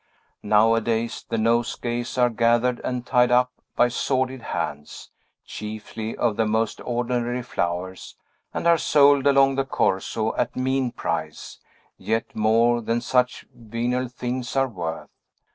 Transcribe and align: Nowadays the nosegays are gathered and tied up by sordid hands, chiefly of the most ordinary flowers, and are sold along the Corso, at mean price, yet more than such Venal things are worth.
Nowadays 0.41 1.23
the 1.29 1.37
nosegays 1.37 2.17
are 2.17 2.31
gathered 2.31 2.81
and 2.83 3.05
tied 3.05 3.29
up 3.29 3.51
by 3.75 3.87
sordid 3.89 4.41
hands, 4.41 5.11
chiefly 5.45 6.17
of 6.17 6.37
the 6.37 6.47
most 6.47 6.81
ordinary 6.83 7.43
flowers, 7.43 8.15
and 8.51 8.65
are 8.65 8.79
sold 8.79 9.27
along 9.27 9.57
the 9.57 9.63
Corso, 9.63 10.35
at 10.37 10.55
mean 10.55 10.91
price, 10.91 11.59
yet 11.99 12.35
more 12.35 12.81
than 12.81 12.99
such 12.99 13.45
Venal 13.53 14.07
things 14.07 14.55
are 14.55 14.67
worth. 14.67 15.11